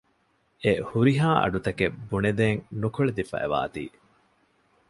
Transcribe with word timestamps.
އެ 0.63 0.71
ހުރިހާ 0.89 1.27
އަޑުތަކެއް 1.41 1.97
ބުނެދޭން 2.09 2.61
ނުކުޅެދިފައިވާތީ 2.79 3.83